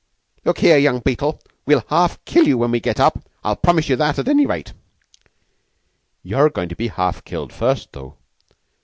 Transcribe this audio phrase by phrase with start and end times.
[0.45, 3.19] "Look here, young Beetle, we'll half kill you when we get up.
[3.43, 4.73] I'll promise you that, at any rate."
[6.23, 8.15] "You're going to be half killed first, though.